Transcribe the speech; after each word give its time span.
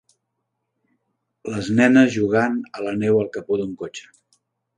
les 1.55 1.69
nenes 1.81 2.09
jugant 2.15 2.57
a 2.81 2.87
la 2.87 2.95
neu 3.03 3.21
al 3.21 3.31
capó 3.37 3.61
d'un 3.63 3.79
cotxe 3.85 4.11